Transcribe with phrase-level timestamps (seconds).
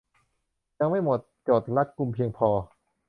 [0.77, 2.49] ยังไม่หมดจดรัดกุมเพียงพอ